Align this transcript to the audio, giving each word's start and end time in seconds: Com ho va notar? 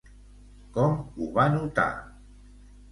Com 0.79 0.97
ho 1.03 1.29
va 1.37 1.47
notar? 1.59 1.89